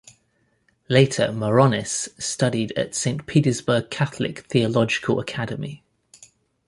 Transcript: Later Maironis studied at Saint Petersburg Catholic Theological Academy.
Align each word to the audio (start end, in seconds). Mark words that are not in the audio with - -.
Later 0.89 1.27
Maironis 1.27 2.09
studied 2.19 2.71
at 2.71 2.95
Saint 2.95 3.27
Petersburg 3.27 3.91
Catholic 3.91 4.39
Theological 4.47 5.19
Academy. 5.19 5.83